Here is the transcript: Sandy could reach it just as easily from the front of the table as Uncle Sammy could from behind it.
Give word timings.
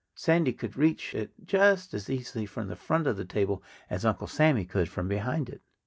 Sandy 0.15 0.51
could 0.51 0.75
reach 0.77 1.13
it 1.13 1.31
just 1.45 1.93
as 1.93 2.09
easily 2.09 2.47
from 2.47 2.69
the 2.69 2.75
front 2.75 3.05
of 3.05 3.17
the 3.17 3.23
table 3.23 3.61
as 3.87 4.03
Uncle 4.03 4.25
Sammy 4.25 4.65
could 4.65 4.89
from 4.89 5.07
behind 5.07 5.47
it. 5.47 5.61